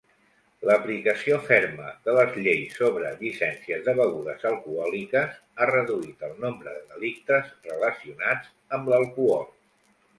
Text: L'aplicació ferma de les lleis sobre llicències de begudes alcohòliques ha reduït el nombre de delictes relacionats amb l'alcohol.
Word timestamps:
L'aplicació 0.67 1.35
ferma 1.49 1.91
de 2.09 2.15
les 2.19 2.39
lleis 2.47 2.79
sobre 2.81 3.11
llicències 3.21 3.85
de 3.89 3.95
begudes 4.01 4.49
alcohòliques 4.53 5.39
ha 5.65 5.71
reduït 5.75 6.29
el 6.31 6.37
nombre 6.49 6.77
de 6.79 6.85
delictes 6.97 7.57
relacionats 7.71 8.55
amb 8.79 8.95
l'alcohol. 8.95 9.51